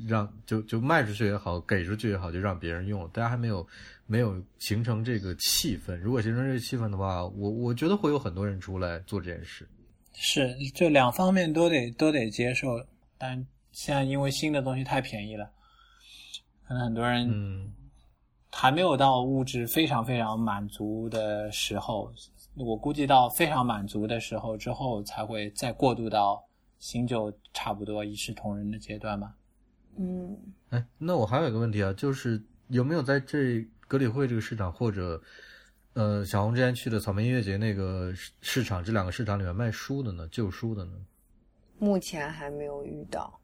[0.07, 3.67] 让 就就卖出去也好，给出去也好，就让别人用，大家还没有
[4.05, 5.95] 没有形成这个气氛。
[5.97, 9.67] 如果形成这个气氛的话，我我觉得会有很多人出来做这件事。
[10.13, 12.67] 是，就两方面都得都得接受，
[13.17, 13.35] 但
[13.71, 15.49] 现在因为新的东西太便宜了，
[16.67, 17.71] 可能很多人嗯，
[18.51, 22.11] 还没有到物质非常非常满足的时候，
[22.55, 26.43] 我估计到非常满足的时候之后，才会再过渡到
[26.81, 29.35] 新旧差不多一视同仁的阶段吧。
[29.97, 30.35] 嗯，
[30.69, 35.21] 哎，那我还有一个问题啊，就是有没有在这格里会这个市场，或者
[35.93, 40.27] 呃小红之前去的草莓音乐节那个市市场，这两个市场里面卖书的呢？
[40.29, 40.93] 旧书的呢？
[41.77, 43.39] 目前还没有遇到。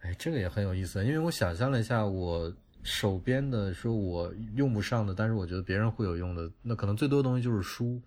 [0.00, 8.00] 哎，这个也很有意思，因为我想象了一下，我手边的说我用不上的，但是我觉得别人会有用的，那可能最多的东西就是书。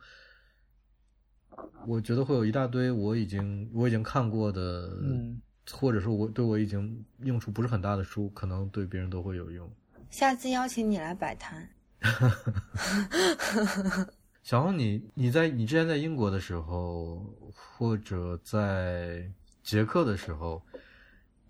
[1.87, 5.39] 我觉得会有一大堆我已经我已经看过的，嗯，
[5.71, 9.69] 或者说我对我已经用处不是很大的书，可能对别人都会有用。
[10.09, 11.67] 下次邀请你来摆摊。
[14.43, 19.23] 小红，你你在你之前在英国的时候，或者在
[19.63, 20.61] 捷克的时候，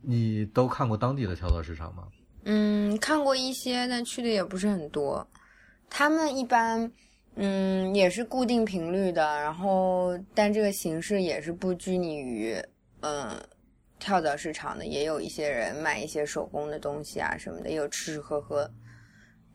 [0.02, 2.08] 你都看过当地的跳蚤市场吗？
[2.44, 5.26] 嗯，看过一些，但去的也不是很多。
[5.90, 6.92] 他们一般，
[7.36, 12.56] 嗯，也是固定频率的，然后但这个形式也是不拘泥于，
[13.00, 13.42] 嗯，
[14.00, 18.70] 跳蚤市场的，也有一些人卖一些手工的东西啊什么的，也有吃吃喝喝，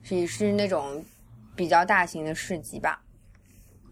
[0.02, 1.04] 是是那种
[1.54, 3.02] 比较大型的市集吧。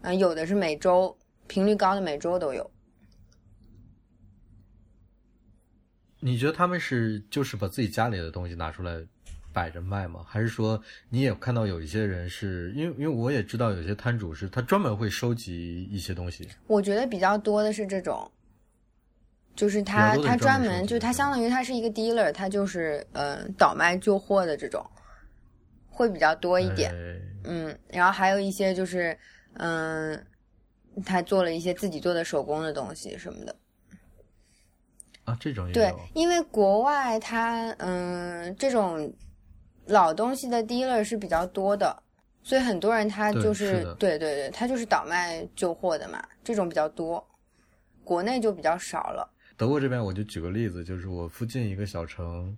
[0.01, 1.15] 嗯、有的是每周
[1.47, 2.69] 频率高的，每周都有。
[6.19, 8.99] 你觉得他们是就是把自己家里的东西拿出来
[9.55, 10.19] 摆着卖吗？
[10.27, 18.29] 还是说你也看到有一些人是因为因为我也知道有些摊主是他专门会收集一些东西，我觉得比较多的是这种，
[19.55, 24.85] 就是他他专专门就他相当于他是一个 dealer，他就是嗯、呃倒卖旧货的这种，
[25.89, 26.91] 会比较多一点。
[26.91, 29.17] 哎嗯，然后还有一些就是
[29.53, 30.21] 嗯、
[31.05, 33.55] 他做了一些自己做的手工的东西什么的。
[35.23, 39.11] 啊，这种也对，因为国外它嗯这种
[39.87, 41.95] 老东西的 dealer 是比较多的，
[42.43, 47.25] 所以很多人他就是的对对对，他就是倒卖旧货的嘛，这种比较多，
[48.03, 49.31] 国内就比较少了。
[49.57, 52.57] 德国这边我就举个例子，就是我附近一个小城，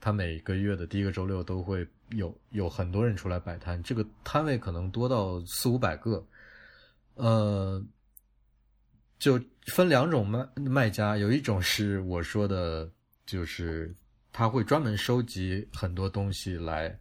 [0.00, 6.24] 它每个月的第一个周六都会有有很多人出来摆摊，这个摊位可能多到四五百个，
[7.16, 7.84] 呃，
[9.18, 12.90] 就分两种卖卖家，有一种是我说的，
[13.26, 13.94] 就是
[14.32, 16.96] 他会专门收集很多东西来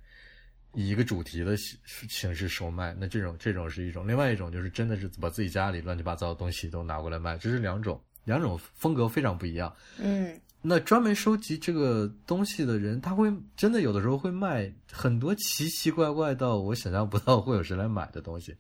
[0.74, 1.78] 以一个主题的形
[2.10, 9.74] 形式售卖，那这种这种是一种，另外一种就是真的是把自己家里乱七八糟的东西都拿过来卖，这是两种，两种风格非常不一样。
[9.98, 18.56] 嗯，那专门收集这个东西的人，他会真的有的时候会卖很多奇奇怪怪到我想象不到会有谁来买的东西，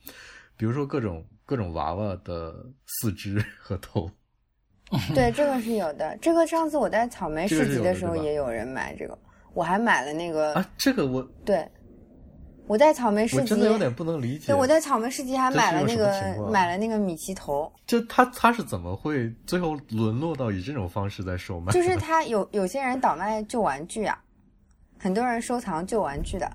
[0.56, 4.10] 比如说各种各种娃娃的四肢和头。
[5.14, 6.18] 对，这个是有的。
[6.22, 9.18] 这个上次我在草莓市集的时候也有人买这个，
[9.54, 11.68] 我还买了那个，啊，这个我对，
[12.68, 14.48] 我在草莓市集我真的有点不能理解。
[14.48, 21.72] 对，我在草莓市集还买了那个买了那个米奇头，就他他是怎么会最后沦落到以这种方式在售卖？
[21.74, 24.18] 就是 他有有些人倒卖旧玩具啊，
[24.98, 26.50] 很多人收藏旧玩具的。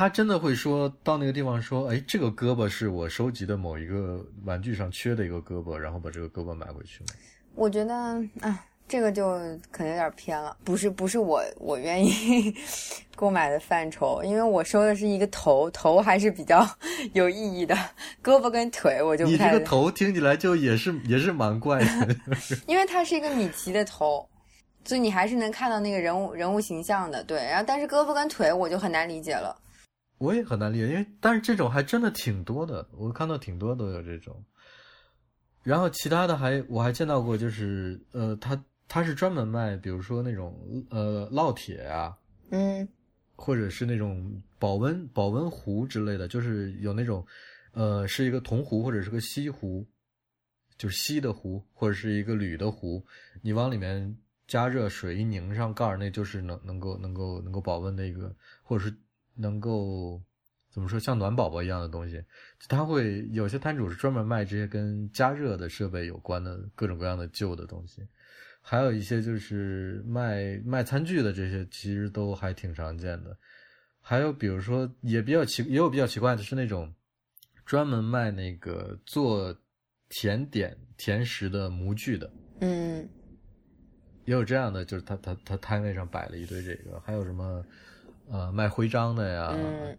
[0.00, 7.08] 他真的会说到那个地方说，哎，这个胳膊是我收集的某一个玩具上缺的一个胳膊，然后把这个胳膊买回去吗？
[7.54, 7.94] 我觉得
[8.40, 9.32] 啊，这个就
[9.70, 12.10] 可能有点偏了，不是不是我我愿意
[13.14, 16.66] 购买的范畴，因为我收的是一个头，头还是比较
[17.12, 17.74] 有意义的，
[18.24, 22.16] 胳膊跟腿我就不太 你这个，头听起来就也是也是蛮怪的。
[22.66, 24.26] 因为它是一个米奇的头。
[24.82, 27.36] 所以你还是能看到那个人物人物形象的，对。
[27.44, 29.54] 然后但是胳膊跟腿我就很难理解了。
[30.20, 34.44] 我也很难理解，因为但是这种还真的挺多的，我看到挺多都有这种。
[35.62, 42.14] 然后其他的还我还见到过，就是呃，他他是专门卖，比如说那种呃烙铁啊，
[42.50, 42.86] 嗯
[43.34, 47.26] 或者是那种保温保温壶之类的，就是有那种
[47.72, 49.86] 呃是一个铜壶或者是个锡壶，
[50.76, 53.02] 就是锡的壶或者是一个铝的壶，
[53.40, 54.14] 你往里面
[54.46, 58.94] 加热水一拧上盖儿，那就是能能够能够能够保温的一个，或者是
[59.34, 60.20] 能够
[60.70, 62.22] 怎么说像暖宝宝一样的东西。
[62.68, 68.06] 他会有些摊主是专门卖这些跟加热的设备有关的各种各样的旧的东西。
[68.62, 73.36] 还有一些就是卖卖餐具的，这些其实都还挺常见的。
[74.02, 76.92] 还有比如说，也比较奇，也有比较奇怪的是那种
[77.64, 79.56] 专门卖那个做
[80.10, 83.08] 甜点甜食的模具的，嗯
[84.26, 87.64] 也有这样的，就是他他他摊位上摆了一堆这个，还有什么
[88.30, 89.50] 呃卖徽章的呀。
[89.52, 89.98] 嗯，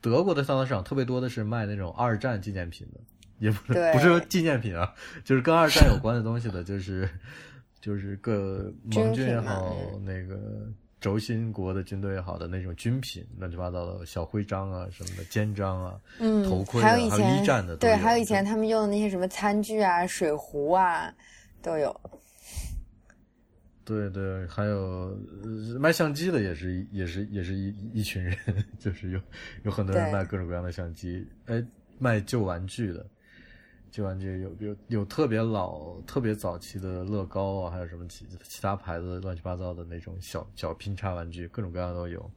[0.00, 3.00] 德国的丧葬市场特别多的是卖那种二战纪念品的，
[3.38, 7.08] 也不是不是说纪念品啊，就是跟二战有关的东西的，就是
[7.80, 10.68] 就是各盟军也好，那个
[11.00, 21.12] 轴心国的军队也好的那种军品，乱七八糟的小徽章啊什么的，肩章啊，嗯，头盔啊还有一战的都对，还有以前他们用的那些什么餐具啊、水壶啊，
[21.60, 22.00] 都有。
[23.86, 28.36] 对对，还有呃卖相机的也是一也是也是一一群人，
[28.80, 29.20] 就是有
[29.62, 31.64] 有很多人卖各种各样的相机，哎，
[32.00, 33.06] 卖旧玩具的，
[33.92, 42.28] 旧玩具有有有特别老、特别早期的乐高啊，还有什么其其他牌子乱七八糟的那种小小拼插玩具，各种各样都有。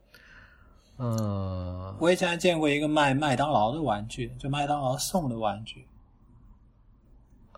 [0.97, 5.83] 呃，我以前还见过一个卖麦当劳的玩具，就麦当劳送的玩具。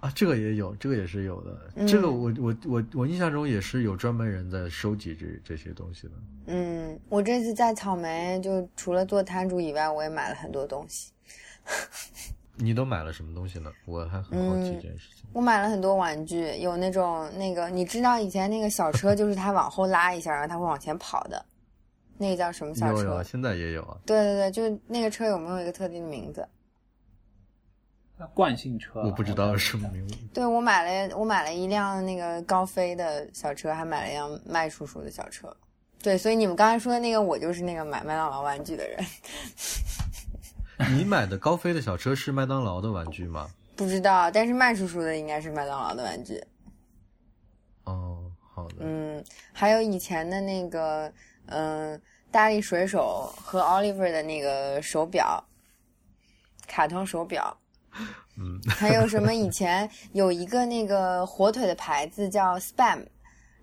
[0.01, 1.71] 啊，这个也有，这个也是有的。
[1.75, 6.13] 嗯这个我我我我印象中也是有专门人在收集这这些东西的。
[6.47, 11.11] 嗯，我这次在草莓，就除了做摊主以外，我也买了很多东西。
[12.57, 13.71] 你都买了什么东西呢？
[13.85, 15.23] 我还很好奇嗯这件事情。
[15.33, 21.45] 我买了很多玩具，有那种那个，你知道以前那个小车，就是它往后拉一下，然后它会往前跑的，
[22.17, 23.03] 那个叫什么小车？
[23.03, 23.97] 有有啊，现在也有啊。
[24.05, 26.47] 对对对，就是那个车有没有一个特定的名字？
[28.34, 30.15] 惯性车，我不知道什么名字。
[30.34, 35.55] 对我买了，我买了一辆那个高飞的小车，还买了一辆麦叔叔的小车。
[36.01, 39.05] 对，所以你们刚才说的那个，我就是那个买麦当劳玩具的人。
[40.97, 43.47] 你买的高飞的小车是麦当劳的玩具吗？
[43.75, 46.43] 不知道，但是麦叔叔的应该是麦当劳的玩具。
[47.84, 48.77] 哦，好的。
[48.79, 51.12] 嗯，还有以前的那个，
[51.45, 55.43] 嗯、大力水手和 Oliver 的那个手表，
[56.67, 57.55] 卡通手表。
[58.37, 59.33] 嗯， 还有什么？
[59.33, 63.05] 以前有一个那个火腿的牌子叫 Spam，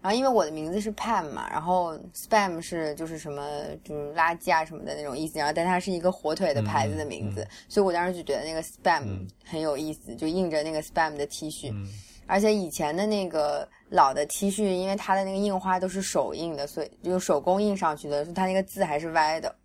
[0.00, 3.42] 然后因为我的名字是 Pam 嘛，然后 Spam 是就是什么
[3.82, 11.70] 就是垃圾啊什么的那种意思，然后但它是一个火腿的牌子的名字，嗯所以我当时就觉得那个 Spam 嗯很有意思，就印着那个 Spam 的 T 恤。
[11.72, 11.88] 嗯
[12.30, 19.56] 而且以前的那个老的 T 恤，因为它的那个印花都是手印的，所以就手工印上去的，所以它那个字还是歪的，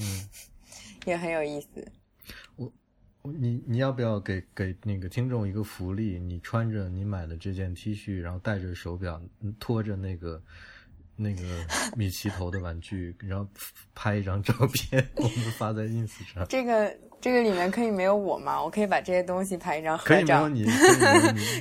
[0.00, 0.02] 嗯，
[1.06, 1.86] 也很有意思。
[3.24, 6.18] 你你要不要给给那个听众一个福利？
[6.18, 10.42] 你穿着你买的这件 T 恤，然后戴着手表，嗯拖着那个
[11.14, 11.42] 那个
[11.96, 13.46] 米奇头的玩具，然后
[13.94, 16.44] 拍一张照片，我们发在 ins 上。
[16.48, 18.60] 这个这个里面可以没有我吗？
[18.60, 20.14] 我可以把这些东西拍一张合照。
[20.14, 20.64] 可以没有你。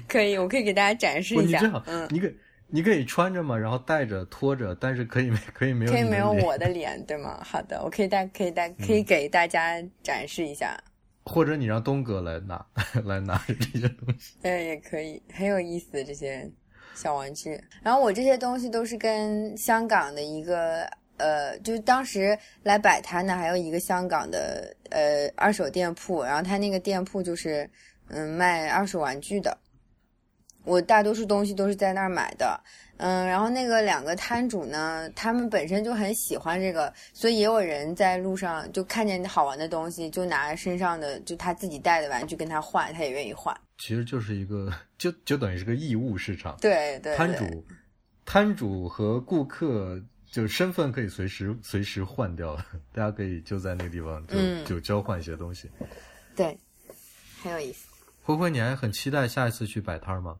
[0.08, 1.62] 可以，我可以给大家展示，一下
[2.10, 2.32] 你可
[2.74, 7.40] 你可以穿着嘛，然后戴着拖着，但是可以没可以没有可以没有我的脸，对吗？
[7.44, 10.76] 好的，我可以带可以带可以给大家展示一下。
[11.24, 12.66] 或者你让东哥来拿
[13.06, 14.36] 来拿这些东西。
[14.42, 16.50] 嗯，也可以，很有意思这些
[16.96, 17.62] 小玩具。
[17.84, 27.70] 然后我这些东西都是跟香港的一个呃，就是当时来摆摊的，还有一个香港的呃二手店铺，然后他那个店铺就是
[28.08, 29.58] 嗯卖二手玩具的。
[30.64, 32.60] 我大多数东西都是在那儿买的，
[33.04, 43.60] 嗯，然后那个两个摊主呢，他们本身就很喜欢这个，所以也有人在路上就看见好玩的东西，就拿身上的就他自己带的玩具跟他换，他也愿意换。
[43.80, 46.56] 其实就是一个，就就等于是个义务市场。
[46.62, 47.66] 对对，对摊主，
[48.24, 50.00] 摊主和顾客
[50.30, 52.56] 就身份可以随时随时换掉，
[52.94, 55.68] 大家可以就在那个地方就、嗯就交换一些东西。
[56.36, 56.56] 对，
[57.42, 57.88] 很有意思。
[58.22, 60.38] 灰灰，你还很期待下一次去摆摊儿吗？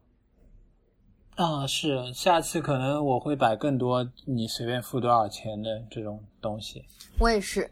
[1.36, 6.84] 啊，是，下次可能我会摆更多你随便付多少钱的这种东西。
[7.18, 7.70] 我也是，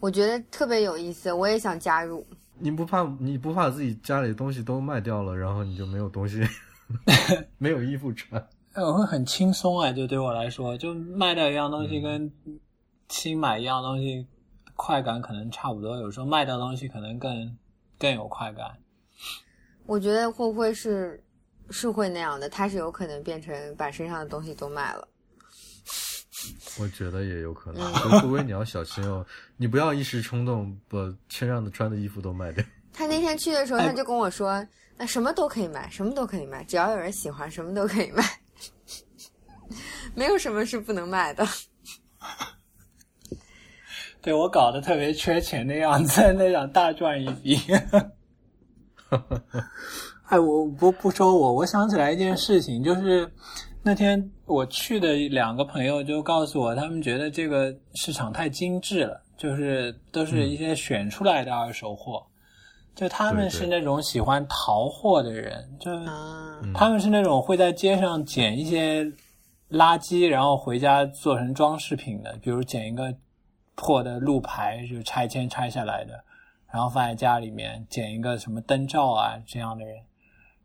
[0.00, 2.26] 我觉得特别有意思，我也想加入。
[2.58, 6.42] 你不怕你不怕自己家里的东西都卖掉了，然后你就没有东西，
[7.58, 8.40] 没有衣服穿？
[8.72, 12.30] 哎，我会很轻松哎，就对我来说，就卖掉一样东西跟
[13.08, 14.26] 新买一样东西，
[14.74, 15.96] 快感可能差不多。
[15.96, 17.56] 有时候卖掉东西可能更
[17.98, 18.76] 更有快感。
[19.86, 21.22] 我觉得会不会是
[21.70, 22.48] 是会那样的？
[22.48, 25.08] 他是有可能变成把身上的东西都卖了。
[26.78, 27.82] 我觉得也有可能。
[27.82, 30.98] 嗯所以灰灰，你要小心哦，你不要一时冲动把
[31.28, 32.64] 身上的穿的衣服都卖掉。
[32.92, 34.66] 他那天去的时候，哎他就跟我说
[34.96, 38.24] ：“那什么都可以买，什么都可以买，只要有人喜欢，什么都可以卖，
[40.14, 41.46] 没有什么是不能卖的。
[44.22, 47.58] 对我搞得特别缺钱的样子， 那想大赚一笔。
[50.30, 53.28] 哎，我不不说我，我想起来一件事情，就是
[53.82, 62.24] 那天我去的两个朋友就告诉我，他们觉得这个市场太精致了，就是都是一些选出来的二手货，
[62.94, 65.90] 就他们是那种喜欢淘货的人，就”
[66.72, 69.02] 他们是那种会在街上捡一些
[69.68, 73.12] 垃圾，然后回家做成装饰品的，比如捡一个
[73.74, 76.22] 破的路牌，就拆迁拆下来的，
[76.72, 79.96] 然后放在家里面；捡一个什么灯罩啊这样的人。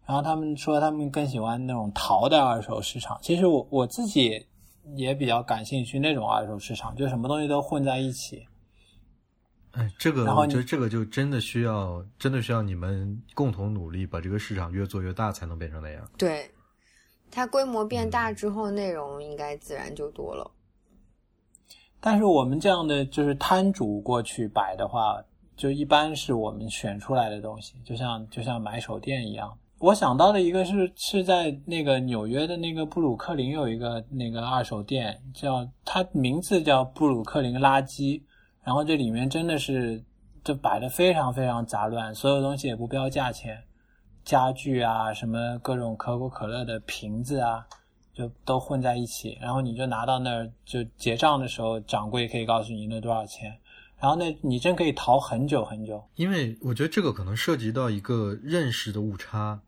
[0.06, 3.18] 然后他们说他们更喜欢那种淘的二手市场。
[3.22, 4.46] 其实我我自己
[4.96, 8.46] 也比较感兴趣那种二手市场，就什么东西都混在一起。
[9.72, 16.10] 哎，这个我觉得这个就真的需要，真的需要你们共同努力，把这个市场越做越大，才能变成那样。
[16.18, 16.50] 对，
[17.30, 20.50] 它规模变大之后，内容应该自然就多了。
[22.00, 25.22] 但是我们这样的就是摊主过去摆的话，
[25.58, 29.58] 就一般是我们选出来的东西，就像就像买手店一样。
[29.80, 38.22] 我想到的一个是是在那个纽约的那个布鲁克林有一个那个二手店，叫它名字叫布鲁克林垃圾，
[38.64, 40.02] 然后这里面真的是
[40.44, 43.62] 就摆的非常非常杂乱，所有东西也不标价钱，
[44.24, 47.68] 家具啊什么各种可口可乐的瓶子啊，
[48.14, 53.54] 就都混在一起，然后你就拿到那儿就结账的时候，掌柜可以告诉你那多少钱，
[54.00, 56.04] 然后那你真可以逃很久很久。
[56.16, 59.60] 因为我觉得这个可能涉及到一个认识的误差，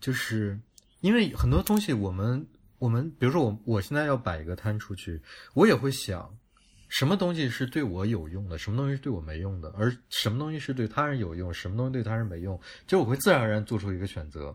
[0.00, 0.58] 就是
[1.00, 2.46] 因为很多东西我们
[2.78, 5.20] 我们比如说我我现在要摆一个摊出去，
[5.54, 6.36] 我也会想
[6.88, 14.54] 什么东西是对我有用的，什么东西是对我没用的，而什么东西是对他人有用，什么东西对他人没用，就我会自然而然做出一个选择。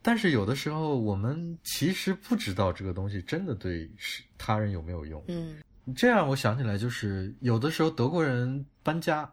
[0.00, 5.22] 但是有的时候我们其实不知道这个东西真的对是他人有没有用。
[5.26, 5.56] 嗯
[5.94, 9.30] 这样我想起来，就是有的时候德国人搬家，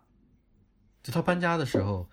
[1.04, 2.10] 就他搬家的时候，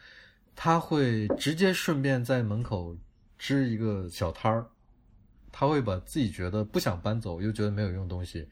[0.54, 2.96] 他会直接顺便在门口
[3.38, 4.66] 支一个小摊儿，
[5.50, 8.48] 他会把自己觉得不想搬走又觉得没有用东西，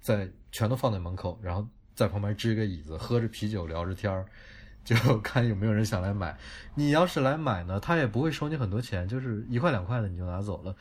[0.00, 4.26] 在全都放在门口，然后在旁边支一个椅子，喝着啤酒聊着天儿，
[4.84, 6.36] 就看有没有人想来买。
[6.74, 10.74] 你要是来买呢，他也不会收你很多钱，就是一块两块的你就拿走了。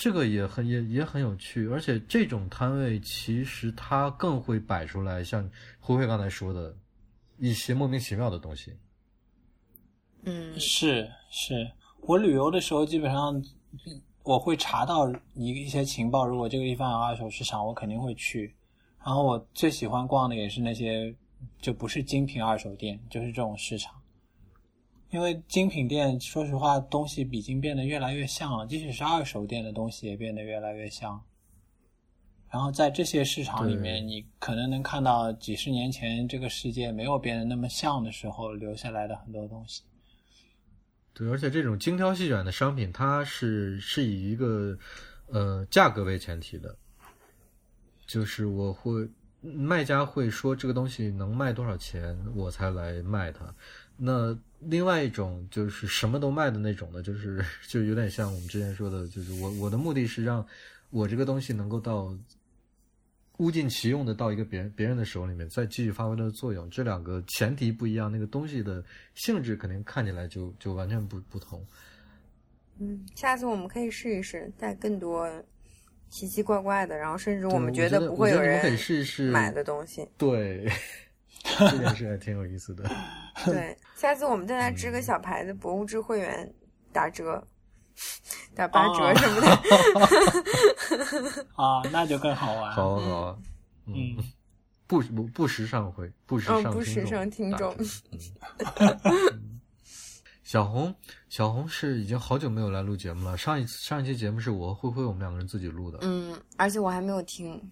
[0.00, 5.46] 这个也很也也很有趣，而且这种摊位其实它更会摆出来像
[5.78, 6.74] 灰灰刚才说的
[7.36, 8.72] 一些莫名其妙的东西。
[10.22, 11.70] 嗯是是，
[12.00, 13.44] 我旅游的时候基本上
[14.22, 18.54] 我会查到一一些情报，如果这个地方有二手市场，我肯定会去。
[19.04, 21.14] 然后我最喜欢逛的也是那些
[21.60, 23.99] 就不是精品二手店，就是这种市场。
[25.10, 31.20] 因为精品店，说实话，东西已经变得越来越像了，即使是二手店的东西也变得越来越像。
[32.48, 39.82] 然后在这些市场里面，你可能能看到几十年前这个世界没有变得那么像的时候留下来的很多东西。
[41.12, 44.76] 对，而且这种精挑细选的商品，它是是以一个
[45.28, 46.76] 呃价格为前提的，
[48.06, 49.08] 就是我会
[49.40, 53.52] 卖家会说这个东西能卖多少钱，我才来卖它。
[53.96, 60.46] 那另外一种就是什么都卖的那种的，就是 就有点像我们之前说的，就是我我的目的是让
[60.90, 62.14] 我这个东西能够到
[63.38, 66.68] 物尽其用的到一个别人别人的手里面，再继续发挥它的作用。
[66.68, 68.84] 这两个前提不一样，那个东西的
[69.14, 71.64] 性质肯定看起来就就完全不不同。
[72.78, 75.26] 嗯，下次我们可以试一试，带更多
[76.10, 80.06] 奇奇怪怪的，然后甚至我们觉得不会有人试一试买的东西。
[80.18, 80.70] 对，
[81.42, 82.88] 这件事还挺有意思的。
[83.44, 86.52] 对，下次我们再来支嗯个小牌子，博物志会员
[86.92, 87.46] 打折，
[88.54, 89.48] 打八折哦什么的。
[91.56, 92.72] 啊，那就更好玩。
[92.72, 93.36] 好啊好啊，
[93.86, 94.16] 嗯，
[94.86, 97.74] 不不不时尚会，不时尚嗯不时尚听众
[100.42, 100.94] 小红，
[101.28, 103.36] 小红是已经好久没有来录节目了。
[103.36, 105.98] 上一次上一期节目是我和灰灰我们两个人自己录的。
[106.02, 107.70] 嗯，而且我还没有听，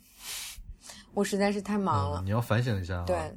[1.13, 2.27] 我实在是太忙了嗯，。
[2.27, 3.05] 你要反省一下啊。
[3.05, 3.37] 对，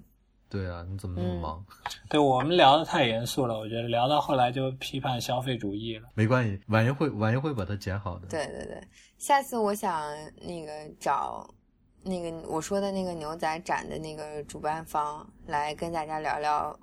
[0.51, 1.65] 对啊，你怎么那么嗯忙？
[2.09, 6.09] 对我们聊的太严肃了，我觉得聊到后来就批判消费主义了。
[6.13, 8.27] 没关系，晚一会晚一会把它剪好的。
[8.27, 8.83] 对对对，
[9.17, 11.49] 下次我想那个找
[12.03, 16.77] 那个我说的那个牛仔展的那个主办方来跟大家聊聊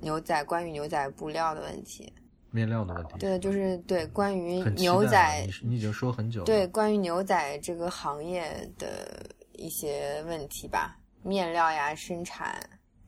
[0.00, 2.12] 牛仔关于牛仔布料的问题。
[2.50, 3.14] 面料的问题。
[3.18, 6.46] 对，就是对关于牛仔你你已经说很久了。
[6.46, 8.48] 对，关于牛仔这个行业
[8.78, 12.60] 的一些问题吧，面料呀、生产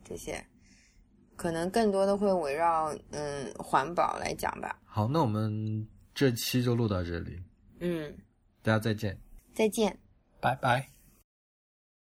[0.07, 0.45] 这些，
[1.35, 4.79] 可能更多的会围绕嗯环保来讲吧。
[4.85, 7.41] 好，那我们这期就录到这里，
[7.79, 8.17] 嗯，
[8.61, 9.19] 大家再见。
[9.53, 9.97] 再见。
[10.39, 10.96] 拜拜。